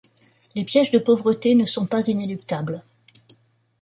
Les 0.55 0.63
pièges 0.63 0.89
de 0.89 0.97
pauvreté 0.97 1.53
ne 1.53 1.63
sont 1.63 1.85
pas 1.85 2.07
inéluctables. 2.07 2.83